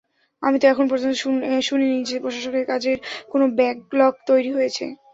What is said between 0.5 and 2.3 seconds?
তো এখন পর্যন্ত শুনিনি যে